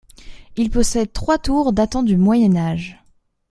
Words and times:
Il 0.57 0.71
possède 0.71 1.13
trois 1.13 1.37
tours 1.37 1.73
datant 1.73 2.01
du 2.01 2.17
Moyen-Age. 2.17 3.03